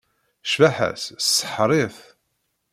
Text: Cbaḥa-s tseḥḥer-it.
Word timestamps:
Cbaḥa-s 0.51 1.03
tseḥḥer-it. 1.19 1.97